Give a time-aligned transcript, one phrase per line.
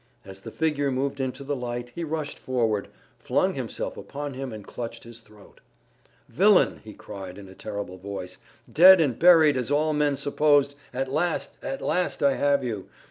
[0.25, 2.87] As the figure moved into the light he rushed forward,
[3.19, 5.61] flung himself upon him and clutched his throat.
[6.27, 8.39] "Villain!" he cried in a terrible voice,
[8.73, 12.89] "dead and buried as all men supposed, at last, at last I have you!